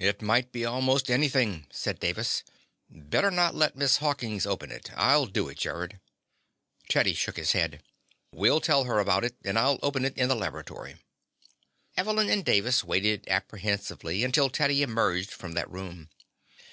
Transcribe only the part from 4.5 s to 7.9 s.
it. I'll do it, Gerrod." Teddy shook his head.